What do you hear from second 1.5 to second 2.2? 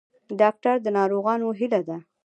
هیله ده